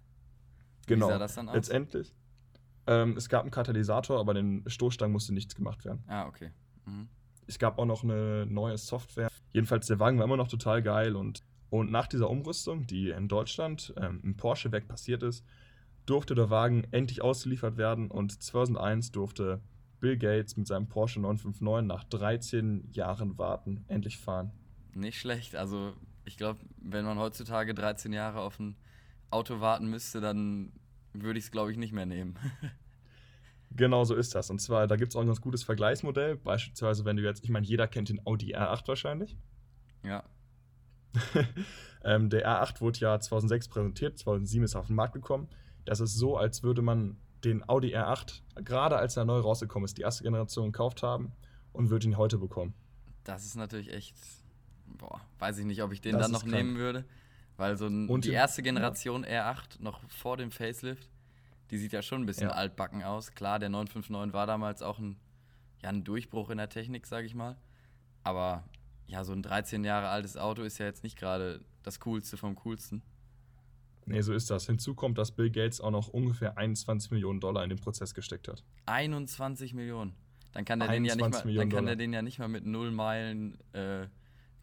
Genau. 0.86 1.08
Wie 1.08 1.12
sah 1.12 1.18
das 1.18 1.36
dann 1.36 1.48
aus? 1.48 1.56
Letztendlich. 1.56 2.14
Ähm, 2.88 3.16
es 3.18 3.30
gab 3.30 3.44
einen 3.44 3.52
Katalysator, 3.52 4.20
aber 4.20 4.34
den 4.34 4.64
Stoßstangen 4.68 5.14
musste 5.14 5.34
nichts 5.34 5.56
gemacht 5.56 5.86
werden. 5.86 6.04
Ah, 6.08 6.28
okay. 6.28 6.52
Mhm. 6.86 7.08
Es 7.48 7.60
gab 7.60 7.80
auch 7.80 7.86
noch 7.86 8.04
eine 8.04 8.46
neue 8.46 8.78
Software, 8.78 9.30
Jedenfalls, 9.58 9.88
der 9.88 10.00
Wagen 10.00 10.20
war 10.20 10.26
immer 10.26 10.38
noch 10.38 10.50
total 10.50 10.84
geil 10.84 11.16
und, 11.16 11.42
und 11.72 11.90
nach 11.90 12.06
dieser 12.06 12.30
Umrüstung, 12.30 12.86
die 12.86 13.10
in 13.10 13.28
Deutschland 13.28 13.92
ähm, 13.98 14.20
im 14.24 14.38
Porsche-Werk 14.38 14.88
passiert 14.88 15.24
ist, 15.24 15.44
durfte 16.06 16.36
der 16.36 16.52
Wagen 16.52 16.86
endlich 16.92 17.24
ausgeliefert 17.24 17.76
werden 17.76 18.12
und 18.12 18.40
2001 18.42 19.12
durfte 19.12 19.62
Bill 20.00 20.16
Gates 20.16 20.58
mit 20.58 20.68
seinem 20.68 20.88
Porsche 20.88 21.20
959 21.22 21.88
nach 21.88 22.04
13 22.04 22.90
Jahren 22.92 23.38
Warten 23.40 23.84
endlich 23.88 24.20
fahren. 24.20 24.52
Nicht 24.94 25.20
schlecht. 25.20 25.56
Also, 25.56 25.94
ich 26.26 26.38
glaube, 26.38 26.60
wenn 26.78 27.04
man 27.04 27.18
heutzutage 27.18 27.74
13 27.74 28.14
Jahre 28.14 28.42
auf 28.42 28.60
ein 28.60 28.76
Auto 29.32 29.60
warten 29.60 29.90
müsste, 29.90 30.22
dann 30.22 30.72
würde 31.14 31.40
ich 31.40 31.46
es, 31.46 31.52
glaube 31.52 31.72
ich, 31.72 31.78
nicht 31.78 31.94
mehr 31.94 32.06
nehmen. 32.06 32.38
genau 33.72 34.04
so 34.04 34.16
ist 34.16 34.36
das. 34.36 34.50
Und 34.50 34.60
zwar, 34.60 34.88
da 34.88 34.96
gibt 34.96 35.12
es 35.12 35.16
auch 35.16 35.22
ein 35.22 35.28
ganz 35.28 35.42
gutes 35.42 35.64
Vergleichsmodell. 35.64 36.36
Beispielsweise, 36.36 37.06
wenn 37.06 37.18
du 37.18 37.24
jetzt, 37.24 37.44
ich 37.44 37.50
meine, 37.50 37.66
jeder 37.66 37.88
kennt 37.88 38.10
den 38.10 38.26
Audi 38.26 38.56
R8 38.56 38.88
wahrscheinlich. 38.88 39.38
Ja. 40.04 40.24
ähm, 42.04 42.30
der 42.30 42.48
R8 42.48 42.82
wurde 42.82 43.00
ja 43.00 43.20
2006 43.20 43.70
präsentiert, 43.70 44.18
2007 44.20 44.64
ist 44.64 44.76
er 44.76 44.82
auf 44.82 44.88
den 44.88 44.96
Markt 44.96 45.14
gekommen. 45.14 45.48
Das 45.86 46.00
ist 46.00 46.16
so, 46.16 46.38
als 46.38 46.64
würde 46.64 46.82
man 46.82 47.18
den 47.44 47.68
Audi 47.68 47.96
R8, 47.96 48.42
gerade 48.64 48.98
als 48.98 49.18
er 49.18 49.26
neu 49.26 49.40
rausgekommen 49.40 49.86
ist, 49.86 49.98
die 49.98 50.02
erste 50.02 50.24
Generation 50.24 50.72
gekauft 50.72 51.04
haben 51.04 51.32
und 51.72 51.90
würde 51.90 52.08
ihn 52.08 52.18
heute 52.18 52.38
bekommen. 52.38 52.74
Das 53.24 53.46
ist 53.46 53.56
natürlich 53.56 53.92
echt, 53.94 54.16
boah, 54.86 55.22
weiß 55.40 55.60
ich 55.60 55.66
nicht, 55.66 55.82
ob 55.84 55.92
ich 55.92 56.02
den 56.02 56.14
das 56.14 56.24
dann 56.24 56.32
noch 56.32 56.42
krank. 56.42 56.54
nehmen 56.54 56.78
würde. 56.78 57.06
Weil 57.58 57.76
so 57.78 57.88
ein, 57.88 58.08
und 58.08 58.26
die 58.26 58.32
erste 58.32 58.62
Generation 58.62 59.24
ja. 59.24 59.52
R8 59.52 59.82
noch 59.82 60.02
vor 60.10 60.38
dem 60.38 60.52
Facelift, 60.52 61.10
die 61.72 61.78
sieht 61.78 61.92
ja 61.92 62.02
schon 62.02 62.24
ein 62.24 62.26
bisschen 62.26 62.50
ja. 62.50 62.56
altbacken 62.56 63.04
aus. 63.04 63.34
Klar, 63.34 63.60
der 63.60 63.70
959 63.70 64.34
war 64.34 64.48
damals 64.48 64.82
auch 64.82 65.00
ein, 65.00 65.18
ja, 65.82 65.90
ein 65.90 66.04
Durchbruch 66.04 66.50
in 66.50 66.58
der 66.58 66.70
Technik, 66.70 67.06
sag 67.06 67.26
ich 67.26 67.36
mal. 67.36 67.58
Aber 68.24 68.64
ja, 69.08 69.24
so 69.24 69.34
ein 69.34 69.42
13 69.42 69.84
Jahre 69.84 70.10
altes 70.10 70.38
Auto 70.38 70.64
ist 70.64 70.78
ja 70.78 70.86
jetzt 70.86 71.04
nicht 71.04 71.18
gerade 71.18 71.62
das 71.84 72.00
Coolste 72.02 72.38
vom 72.38 72.56
Coolsten. 72.56 73.02
Nee, 74.06 74.22
so 74.22 74.34
ist 74.34 74.50
das. 74.50 74.66
Hinzu 74.66 74.96
kommt, 74.96 75.18
dass 75.18 75.32
Bill 75.32 75.50
Gates 75.50 75.82
auch 75.82 75.92
noch 75.92 76.08
ungefähr 76.08 76.58
21 76.58 77.12
Millionen 77.12 77.42
Dollar 77.42 77.64
in 77.64 77.70
den 77.70 77.80
Prozess 77.80 78.14
gesteckt 78.14 78.48
hat. 78.48 78.64
21 78.86 79.74
Millionen. 79.74 80.14
Dann 80.54 80.64
kann 80.64 80.80
er 80.80 80.88
den 80.88 81.04
ja 81.06 81.16
nicht 81.16 81.30
mal, 81.30 81.54
dann 81.54 81.70
kann 81.70 81.88
er 81.88 81.96
den 81.98 82.14
ja 82.14 82.22
nicht 82.22 82.40
mal 82.40 82.48
mit 82.48 82.66
null 82.66 82.92
Meilen 82.92 83.58
äh, 83.74 84.08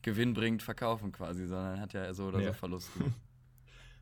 gewinnbringend 0.02 0.62
verkaufen 0.62 1.12
quasi, 1.12 1.46
sondern 1.46 1.78
hat 1.78 1.92
ja 1.92 2.12
so 2.14 2.24
oder 2.24 2.38
nee. 2.38 2.46
so 2.46 2.52
Verlust. 2.54 2.90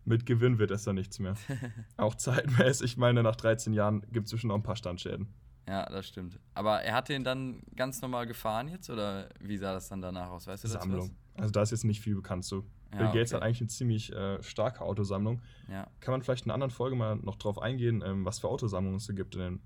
mit 0.05 0.27
Gewinn 0.27 0.59
wird 0.59 0.71
es 0.71 0.85
dann 0.85 0.97
nichts 0.97 1.19
mehr. 1.19 1.35
auch 1.97 2.15
zeitmäßig, 2.15 2.93
ich 2.93 2.97
meine, 2.97 3.23
nach 3.23 3.37
13 3.37 3.73
Jahren 3.73 4.03
gibt 4.13 4.27
es 4.27 4.31
zwischen 4.31 4.49
noch 4.49 4.57
ein 4.57 4.63
paar 4.63 4.77
Standschäden. 4.77 5.29
Ja, 5.69 5.87
das 5.87 6.09
stimmt. 6.09 6.41
Aber 6.55 6.83
er 6.83 6.95
hat 6.95 7.09
den 7.09 7.23
dann 7.23 7.63
ganz 7.77 8.03
normal 8.03 8.27
gefahren 8.27 8.69
jetzt 8.69 8.91
oder 8.91 9.29
wie 9.41 9.57
sah 9.57 9.73
das 9.73 9.89
dann 9.89 10.03
danach 10.03 10.31
aus? 10.31 10.47
Weißt 10.47 10.65
du 10.65 10.69
das? 10.69 10.83
Sammlung. 10.83 11.15
Also 11.35 11.53
da 11.53 11.63
ist 11.63 11.71
jetzt 11.71 11.85
nicht 11.85 12.01
viel 12.01 12.17
bekannt 12.17 12.45
zu. 12.45 12.65
Ja, 12.93 12.99
Bill 12.99 13.07
Gates 13.07 13.33
okay. 13.33 13.37
hat 13.37 13.43
eigentlich 13.43 13.61
eine 13.61 13.69
ziemlich 13.69 14.13
äh, 14.13 14.43
starke 14.43 14.83
Autosammlung. 14.83 15.41
Ja. 15.71 15.89
Kann 16.01 16.13
man 16.13 16.23
vielleicht 16.23 16.45
in 16.45 16.51
einer 16.51 16.55
anderen 16.55 16.73
Folge 16.73 16.97
mal 16.97 17.17
noch 17.17 17.37
drauf 17.37 17.61
eingehen, 17.61 18.03
ähm, 18.05 18.25
was 18.25 18.41
für 18.41 18.49
Autosammlungen 18.49 18.99
es 18.99 19.09
gibt 19.15 19.35
in 19.35 19.41
den 19.41 19.61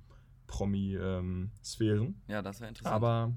Promi-Sphären. 0.46 2.06
Ähm, 2.06 2.14
ja, 2.28 2.42
das 2.42 2.60
wäre 2.60 2.68
interessant. 2.68 2.94
Aber 2.94 3.32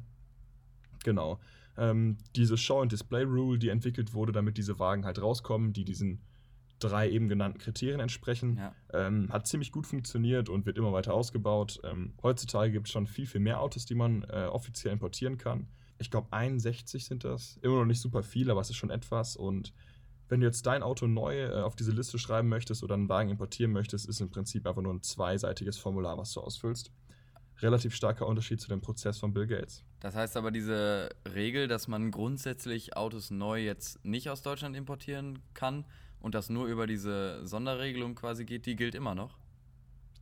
genau. 1.04 1.40
Ähm, 1.78 2.18
diese 2.36 2.58
Show- 2.58 2.82
and 2.82 2.92
Display-Rule, 2.92 3.58
die 3.58 3.70
entwickelt 3.70 4.14
wurde, 4.14 4.32
damit 4.32 4.58
diese 4.58 4.80
Wagen 4.80 5.06
halt 5.06 5.22
rauskommen, 5.22 5.74
die 5.74 5.86
diesen 5.86 6.22
drei 6.80 7.10
eben 7.10 7.30
genannten 7.30 7.60
Kriterien 7.60 8.00
entsprechen, 8.00 8.58
ja. 8.58 8.76
ähm, 8.94 9.30
hat 9.32 9.48
ziemlich 9.48 9.72
gut 9.72 9.86
funktioniert 9.86 10.50
und 10.50 10.66
wird 10.66 10.78
immer 10.78 10.94
weiter 10.94 11.14
ausgebaut. 11.14 11.80
Ähm, 11.84 12.14
heutzutage 12.24 12.72
gibt 12.72 12.88
es 12.88 12.94
schon 12.94 13.08
viel, 13.08 13.26
viel 13.26 13.42
mehr 13.42 13.62
Autos, 13.62 13.86
die 13.86 13.96
man 13.96 14.24
äh, 14.24 14.48
offiziell 14.52 14.94
importieren 14.94 15.38
kann 15.38 15.68
ich 16.00 16.10
glaube 16.10 16.28
61 16.32 17.06
sind 17.06 17.24
das. 17.24 17.60
Immer 17.62 17.80
noch 17.80 17.86
nicht 17.86 18.02
super 18.02 18.24
viel, 18.24 18.50
aber 18.50 18.62
es 18.62 18.70
ist 18.70 18.78
schon 18.78 18.90
etwas. 18.90 19.36
Und 19.36 19.74
wenn 20.30 20.40
du 20.40 20.48
jetzt 20.48 20.66
dein 20.66 20.82
Auto 20.82 21.08
neu 21.08 21.44
äh, 21.44 21.62
auf 21.62 21.76
diese 21.76 21.92
Liste 21.92 22.18
schreiben 22.18 22.48
möchtest 22.48 22.84
oder 22.84 22.96
einen 22.96 23.10
Wagen 23.10 23.30
importieren 23.30 23.72
möchtest, 23.72 24.08
ist 24.08 24.22
im 24.22 24.30
Prinzip 24.30 24.66
einfach 24.66 24.82
nur 24.82 24.94
ein 24.94 25.04
zweiseitiges 25.04 25.78
Formular, 25.78 26.18
was 26.18 26.34
du 26.34 26.42
ausfüllst. 26.42 26.92
Relativ 27.62 27.94
starker 27.94 28.26
Unterschied 28.26 28.62
zu 28.62 28.70
dem 28.70 28.80
Prozess 28.80 29.20
von 29.20 29.34
Bill 29.34 29.46
Gates. 29.46 29.84
Das 30.00 30.16
heißt 30.16 30.38
aber, 30.38 30.50
diese 30.50 31.10
Regel, 31.34 31.68
dass 31.68 31.90
man 31.90 32.10
grundsätzlich 32.10 32.96
Autos 32.96 33.32
neu 33.32 33.62
jetzt 33.62 34.04
nicht 34.06 34.30
aus 34.30 34.42
Deutschland 34.42 34.78
importieren 34.78 35.40
kann 35.54 35.86
und 36.20 36.36
das 36.36 36.50
nur 36.50 36.68
über 36.68 36.88
diese 36.88 37.46
Sonderregelung 37.46 38.16
quasi 38.16 38.46
geht, 38.46 38.66
die 38.66 38.76
gilt 38.76 38.96
immer 38.96 39.16
noch? 39.16 39.38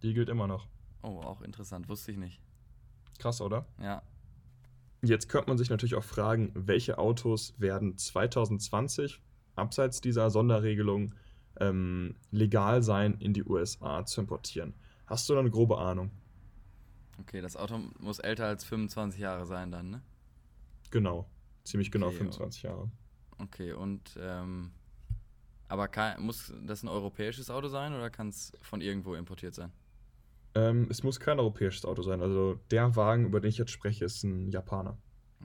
Die 0.02 0.14
gilt 0.14 0.30
immer 0.30 0.48
noch. 0.48 0.68
Oh, 1.02 1.22
auch 1.22 1.42
interessant, 1.42 1.90
wusste 1.90 2.12
ich 2.12 2.18
nicht. 2.18 2.40
Krass, 3.20 3.42
oder? 3.42 3.66
Ja, 3.82 4.04
Jetzt 5.02 5.30
könnte 5.30 5.50
man 5.50 5.58
sich 5.58 5.70
natürlich 5.70 5.96
auch 5.96 6.04
fragen, 6.04 6.52
welche 6.56 6.98
Autos 6.98 7.54
werden 7.60 7.98
2020 7.98 9.22
abseits 9.56 10.02
dieser 10.02 10.30
Sonderregelung 10.30 11.14
ähm, 11.60 12.16
legal 12.32 12.82
sein, 12.82 13.16
in 13.20 13.34
die 13.34 13.44
USA 13.44 14.06
zu 14.06 14.22
importieren. 14.22 14.74
Hast 15.06 15.30
du 15.30 15.34
da 15.34 15.40
eine 15.40 15.52
grobe 15.52 15.78
Ahnung? 15.78 16.12
Okay, 17.20 17.42
das 17.42 17.56
Auto 17.56 17.80
muss 18.00 18.20
älter 18.20 18.46
als 18.46 18.64
25 18.64 19.20
Jahre 19.20 19.46
sein 19.46 19.72
dann, 19.72 19.90
ne? 19.90 20.02
Genau, 20.92 21.28
ziemlich 21.64 21.92
genau 21.92 22.08
okay, 22.08 22.18
25 22.18 22.64
Jahre. 22.64 22.90
Okay, 23.38 23.74
und 23.74 24.18
ähm, 24.20 24.72
aber 25.68 25.88
kann, 25.88 26.22
muss 26.22 26.54
das 26.66 26.84
ein 26.84 26.88
europäisches 26.88 27.50
Auto 27.50 27.68
sein 27.68 27.94
oder 27.94 28.10
kann 28.10 28.30
es 28.30 28.52
von 28.62 28.82
irgendwo 28.82 29.16
importiert 29.16 29.54
sein? 29.54 29.72
Ähm, 30.56 30.88
es 30.90 31.04
muss 31.04 31.20
kein 31.20 31.40
europäisches 31.40 31.86
Auto 31.86 32.02
sein. 32.02 32.22
Also 32.22 32.60
der 32.72 32.96
Wagen, 32.96 33.26
über 33.26 33.40
den 33.40 33.50
ich 33.50 33.58
jetzt 33.58 33.72
spreche, 33.72 34.06
ist 34.06 34.24
ein 34.24 34.50
Japaner. 34.50 34.98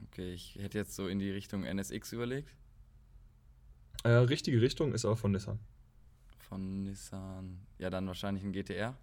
Okay, 0.07 0.33
ich 0.33 0.55
hätte 0.59 0.77
jetzt 0.77 0.95
so 0.95 1.07
in 1.07 1.19
die 1.19 1.29
Richtung 1.29 1.63
NSX 1.63 2.13
überlegt. 2.13 2.55
Äh, 4.03 4.09
richtige 4.09 4.61
Richtung 4.61 4.93
ist 4.93 5.05
aber 5.05 5.15
von 5.15 5.31
Nissan. 5.31 5.59
Von 6.39 6.83
Nissan. 6.83 7.59
Ja, 7.77 7.89
dann 7.89 8.07
wahrscheinlich 8.07 8.43
ein 8.43 8.51
GTR. 8.51 8.95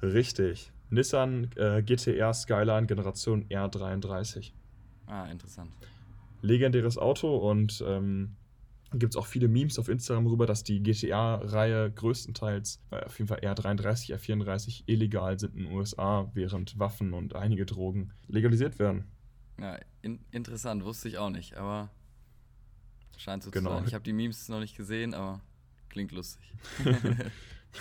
Richtig. 0.00 0.70
Nissan 0.90 1.50
äh, 1.56 1.82
GTR 1.82 2.32
Skyline 2.32 2.86
Generation 2.86 3.44
R33. 3.48 4.52
Ah, 5.06 5.26
interessant. 5.26 5.70
Legendäres 6.40 6.98
Auto 6.98 7.36
und 7.36 7.82
ähm, 7.86 8.36
gibt 8.92 9.14
es 9.14 9.16
auch 9.16 9.26
viele 9.26 9.48
Memes 9.48 9.78
auf 9.78 9.88
Instagram 9.88 10.26
rüber, 10.26 10.46
dass 10.46 10.64
die 10.64 10.82
GTA-Reihe 10.82 11.90
größtenteils, 11.90 12.80
äh, 12.90 13.04
auf 13.04 13.18
jeden 13.18 13.28
Fall 13.28 13.40
R33, 13.40 14.14
R34, 14.14 14.84
illegal 14.86 15.38
sind 15.38 15.54
in 15.56 15.64
den 15.64 15.72
USA, 15.72 16.30
während 16.34 16.78
Waffen 16.78 17.12
und 17.12 17.34
einige 17.34 17.66
Drogen 17.66 18.12
legalisiert 18.28 18.78
werden. 18.78 19.04
Ja, 19.60 19.78
in, 20.02 20.20
interessant, 20.30 20.84
wusste 20.84 21.08
ich 21.08 21.18
auch 21.18 21.30
nicht, 21.30 21.56
aber 21.56 21.90
scheint 23.16 23.42
so 23.42 23.50
genau. 23.50 23.70
zu 23.70 23.76
sein. 23.76 23.84
Ich 23.88 23.94
habe 23.94 24.04
die 24.04 24.12
Memes 24.12 24.48
noch 24.48 24.60
nicht 24.60 24.76
gesehen, 24.76 25.12
aber 25.12 25.40
klingt 25.88 26.12
lustig. 26.12 26.54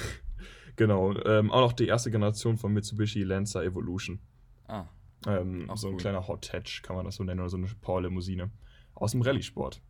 genau, 0.75 1.13
ähm, 1.23 1.51
auch 1.51 1.61
noch 1.61 1.73
die 1.73 1.87
erste 1.87 2.11
Generation 2.11 2.57
von 2.57 2.73
Mitsubishi 2.73 3.23
Lancer 3.23 3.63
Evolution. 3.63 4.19
Ah. 4.67 4.85
Ähm, 5.25 5.69
so 5.75 5.87
ein 5.87 5.93
cool. 5.93 5.99
kleiner 5.99 6.27
Hot 6.27 6.51
Hatch, 6.51 6.81
kann 6.81 6.95
man 6.95 7.05
das 7.05 7.15
so 7.15 7.23
nennen, 7.23 7.39
oder 7.39 7.49
so 7.49 7.57
eine 7.57 7.67
Power-Limousine. 7.67 8.51
Aus 8.93 9.11
dem 9.11 9.21
Rallye-Sport. 9.21 9.81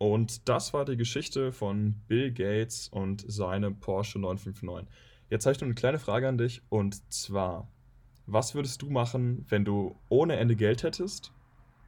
Und 0.00 0.48
das 0.48 0.72
war 0.72 0.86
die 0.86 0.96
Geschichte 0.96 1.52
von 1.52 1.94
Bill 2.08 2.32
Gates 2.32 2.88
und 2.88 3.22
seinem 3.30 3.80
Porsche 3.80 4.18
959. 4.18 4.88
Jetzt 5.28 5.44
habe 5.44 5.52
ich 5.52 5.60
noch 5.60 5.66
eine 5.66 5.74
kleine 5.74 5.98
Frage 5.98 6.26
an 6.26 6.38
dich 6.38 6.62
und 6.70 7.12
zwar, 7.12 7.68
was 8.24 8.54
würdest 8.54 8.80
du 8.80 8.88
machen, 8.88 9.44
wenn 9.50 9.66
du 9.66 9.94
ohne 10.08 10.36
Ende 10.36 10.56
Geld 10.56 10.84
hättest, 10.84 11.34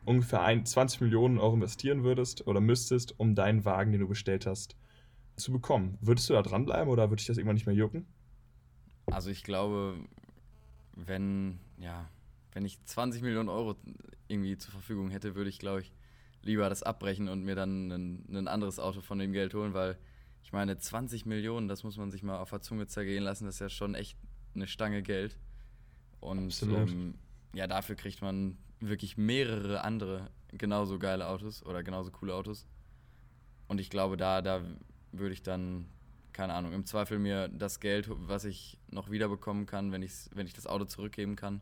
ungefähr 0.04 0.42
20 0.62 1.00
Millionen 1.00 1.38
Euro 1.38 1.54
investieren 1.54 2.04
würdest 2.04 2.46
oder 2.46 2.60
müsstest, 2.60 3.18
um 3.18 3.34
deinen 3.34 3.64
Wagen, 3.64 3.92
den 3.92 4.02
du 4.02 4.08
bestellt 4.08 4.44
hast, 4.44 4.76
zu 5.36 5.50
bekommen? 5.50 5.96
Würdest 6.02 6.28
du 6.28 6.34
da 6.34 6.42
dranbleiben 6.42 6.92
oder 6.92 7.04
würde 7.04 7.16
dich 7.16 7.28
das 7.28 7.38
irgendwann 7.38 7.54
nicht 7.54 7.66
mehr 7.66 7.74
jucken? 7.74 8.04
Also 9.06 9.30
ich 9.30 9.42
glaube, 9.42 9.96
wenn, 10.96 11.60
ja, 11.78 12.10
wenn 12.52 12.66
ich 12.66 12.78
20 12.84 13.22
Millionen 13.22 13.48
Euro 13.48 13.74
irgendwie 14.28 14.58
zur 14.58 14.72
Verfügung 14.72 15.08
hätte, 15.08 15.34
würde 15.34 15.48
ich, 15.48 15.58
glaube 15.58 15.80
ich, 15.80 15.92
lieber 16.42 16.68
das 16.68 16.82
abbrechen 16.82 17.28
und 17.28 17.44
mir 17.44 17.54
dann 17.54 17.90
ein, 17.90 18.36
ein 18.36 18.48
anderes 18.48 18.78
Auto 18.78 19.00
von 19.00 19.18
dem 19.18 19.32
Geld 19.32 19.54
holen, 19.54 19.74
weil 19.74 19.96
ich 20.42 20.52
meine, 20.52 20.76
20 20.76 21.24
Millionen, 21.26 21.68
das 21.68 21.84
muss 21.84 21.96
man 21.96 22.10
sich 22.10 22.22
mal 22.22 22.38
auf 22.38 22.50
der 22.50 22.60
Zunge 22.60 22.86
zergehen 22.86 23.22
lassen, 23.22 23.44
das 23.44 23.56
ist 23.56 23.60
ja 23.60 23.68
schon 23.68 23.94
echt 23.94 24.18
eine 24.54 24.66
Stange 24.66 25.02
Geld. 25.02 25.38
Und 26.20 26.62
ähm, 26.62 27.14
ja, 27.54 27.66
dafür 27.66 27.96
kriegt 27.96 28.22
man 28.22 28.58
wirklich 28.80 29.16
mehrere 29.16 29.82
andere 29.82 30.30
genauso 30.48 30.98
geile 30.98 31.28
Autos 31.28 31.64
oder 31.64 31.82
genauso 31.82 32.10
coole 32.10 32.34
Autos. 32.34 32.66
Und 33.68 33.80
ich 33.80 33.90
glaube, 33.90 34.16
da, 34.16 34.42
da 34.42 34.62
würde 35.12 35.32
ich 35.32 35.42
dann, 35.42 35.86
keine 36.32 36.54
Ahnung, 36.54 36.72
im 36.72 36.84
Zweifel 36.84 37.18
mir 37.18 37.48
das 37.48 37.80
Geld, 37.80 38.08
was 38.10 38.44
ich 38.44 38.78
noch 38.90 39.10
wiederbekommen 39.10 39.66
kann, 39.66 39.92
wenn, 39.92 40.02
wenn 40.34 40.46
ich 40.46 40.54
das 40.54 40.66
Auto 40.66 40.84
zurückgeben 40.84 41.36
kann, 41.36 41.60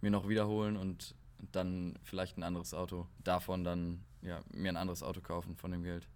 mir 0.00 0.10
noch 0.10 0.28
wiederholen 0.28 0.76
und 0.76 1.14
dann 1.52 1.98
vielleicht 2.02 2.36
ein 2.36 2.42
anderes 2.42 2.74
Auto 2.74 3.06
davon 3.22 3.64
dann 3.64 4.04
ja, 4.22 4.40
mir 4.52 4.70
ein 4.70 4.76
anderes 4.76 5.02
Auto 5.02 5.20
kaufen 5.20 5.56
von 5.56 5.70
dem 5.70 5.82
Geld. 5.82 6.08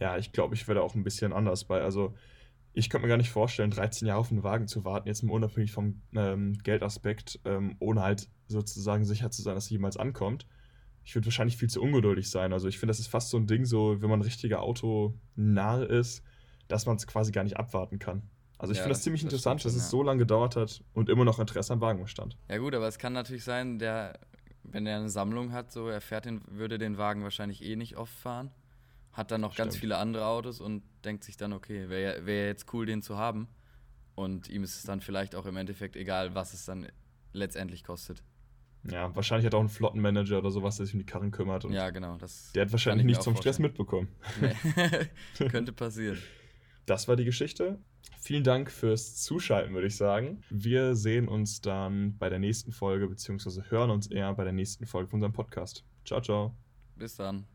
Ja, 0.00 0.18
ich 0.18 0.32
glaube, 0.32 0.54
ich 0.54 0.68
werde 0.68 0.82
auch 0.82 0.94
ein 0.94 1.04
bisschen 1.04 1.32
anders 1.32 1.64
bei. 1.64 1.80
Also, 1.80 2.14
ich 2.74 2.90
könnte 2.90 3.06
mir 3.06 3.08
gar 3.08 3.16
nicht 3.16 3.30
vorstellen, 3.30 3.70
13 3.70 4.06
Jahre 4.06 4.20
auf 4.20 4.30
einen 4.30 4.42
Wagen 4.42 4.68
zu 4.68 4.84
warten, 4.84 5.08
jetzt 5.08 5.22
mal 5.22 5.32
unabhängig 5.32 5.72
vom 5.72 6.02
ähm, 6.14 6.58
Geldaspekt, 6.62 7.40
ähm, 7.46 7.76
ohne 7.78 8.02
halt 8.02 8.28
sozusagen 8.48 9.06
sicher 9.06 9.30
zu 9.30 9.40
sein, 9.40 9.54
dass 9.54 9.68
er 9.68 9.72
jemals 9.72 9.96
ankommt. 9.96 10.46
ich 11.02 11.14
würde 11.14 11.26
wahrscheinlich 11.26 11.56
viel 11.56 11.70
zu 11.70 11.80
ungeduldig 11.80 12.28
sein. 12.28 12.52
Also 12.52 12.68
ich 12.68 12.78
finde, 12.78 12.90
das 12.90 12.98
ist 12.98 13.06
fast 13.06 13.30
so 13.30 13.38
ein 13.38 13.46
Ding, 13.46 13.64
so 13.64 14.02
wenn 14.02 14.10
man 14.10 14.20
ein 14.20 14.24
richtiger 14.24 14.60
Autonarr 14.62 15.88
ist, 15.88 16.22
dass 16.68 16.84
man 16.84 16.96
es 16.96 17.06
quasi 17.06 17.32
gar 17.32 17.44
nicht 17.44 17.56
abwarten 17.56 17.98
kann. 17.98 18.28
Also 18.58 18.72
ich 18.72 18.78
Ja, 18.78 18.84
finde 18.84 18.94
das 18.94 19.02
ziemlich 19.02 19.22
das 19.22 19.32
interessant, 19.32 19.60
stimmt 19.60 19.74
dass 19.74 19.82
es 19.82 19.88
ja. 19.88 19.90
so 19.90 20.02
lange 20.02 20.20
gedauert 20.20 20.56
hat 20.56 20.82
und 20.94 21.08
immer 21.08 21.24
noch 21.24 21.38
Interesse 21.38 21.72
am 21.72 21.80
Wagen 21.80 22.02
bestand. 22.02 22.36
Ja 22.48 22.58
gut, 22.58 22.74
aber 22.74 22.88
es 22.88 22.98
kann 22.98 23.12
natürlich 23.12 23.44
sein, 23.44 23.78
der, 23.78 24.18
wenn 24.62 24.86
er 24.86 24.98
eine 24.98 25.10
Sammlung 25.10 25.52
hat, 25.52 25.72
so 25.72 25.88
er 25.88 26.00
fährt 26.00 26.24
den, 26.24 26.40
würde 26.48 26.78
den 26.78 26.96
Wagen 26.96 27.22
wahrscheinlich 27.22 27.62
eh 27.62 27.76
nicht 27.76 27.96
oft 27.96 28.14
fahren, 28.14 28.50
hat 29.12 29.30
dann 29.30 29.42
noch 29.42 29.54
ganz 29.56 29.74
Stimmt. 29.74 29.80
viele 29.80 29.98
andere 29.98 30.26
Autos 30.26 30.60
und 30.60 30.82
denkt 31.04 31.24
sich 31.24 31.36
dann, 31.36 31.52
okay, 31.52 31.88
wäre 31.88 32.24
wär 32.26 32.46
jetzt 32.46 32.72
cool, 32.72 32.86
den 32.86 33.02
zu 33.02 33.16
haben. 33.16 33.48
Und 34.14 34.48
ihm 34.48 34.64
ist 34.64 34.76
es 34.76 34.82
dann 34.84 35.00
vielleicht 35.02 35.34
auch 35.34 35.44
im 35.44 35.56
Endeffekt 35.56 35.94
egal, 35.96 36.34
was 36.34 36.54
es 36.54 36.64
dann 36.64 36.86
letztendlich 37.32 37.84
kostet. 37.84 38.22
Ja, 38.90 39.14
wahrscheinlich 39.14 39.46
hat 39.46 39.52
er 39.54 39.58
auch 39.58 39.60
einen 39.60 39.68
Flottenmanager 39.68 40.38
oder 40.38 40.50
sowas, 40.50 40.76
der 40.76 40.86
sich 40.86 40.94
um 40.94 41.00
die 41.00 41.06
Karren 41.06 41.30
kümmert. 41.30 41.64
Und 41.64 41.72
ja, 41.72 41.90
genau. 41.90 42.16
Das 42.18 42.52
der 42.54 42.64
hat 42.64 42.72
wahrscheinlich 42.72 43.04
nichts 43.04 43.24
vom 43.24 43.36
Stress 43.36 43.58
mitbekommen. 43.58 44.08
Nee. 44.40 44.54
Könnte 45.48 45.72
passieren. 45.72 46.18
Das 46.86 47.08
war 47.08 47.16
die 47.16 47.24
Geschichte. 47.24 47.78
Vielen 48.26 48.42
Dank 48.42 48.72
fürs 48.72 49.14
Zuschalten, 49.22 49.72
würde 49.72 49.86
ich 49.86 49.96
sagen. 49.96 50.42
Wir 50.50 50.96
sehen 50.96 51.28
uns 51.28 51.60
dann 51.60 52.18
bei 52.18 52.28
der 52.28 52.40
nächsten 52.40 52.72
Folge, 52.72 53.06
beziehungsweise 53.06 53.70
hören 53.70 53.88
uns 53.90 54.08
eher 54.08 54.34
bei 54.34 54.42
der 54.42 54.52
nächsten 54.52 54.84
Folge 54.84 55.08
von 55.08 55.18
unserem 55.18 55.32
Podcast. 55.32 55.84
Ciao, 56.04 56.20
ciao. 56.20 56.52
Bis 56.96 57.14
dann. 57.14 57.46